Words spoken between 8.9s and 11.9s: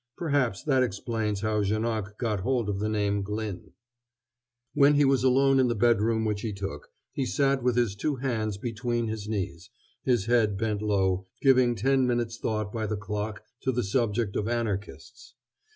his knees, his head bent low, giving